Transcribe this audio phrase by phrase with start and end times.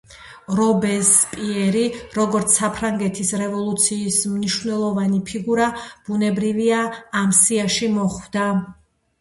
[0.59, 1.83] რობესპიერი,
[2.19, 5.69] როგორც საფრანგეთის რევოლუციის მნიშვნელოვანი ფიგურა,
[6.09, 6.81] ბუნებრივია
[7.23, 8.51] ამ სიაში მოხვდა.